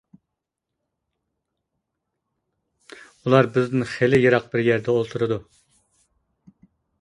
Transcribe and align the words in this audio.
ئۇلار 3.19 3.51
بىزدىن 3.59 3.87
خېلى 3.93 4.21
يىراق 4.25 4.49
بىر 4.55 4.65
يەردە 4.71 4.97
ئولتۇرىدۇ. 4.97 5.39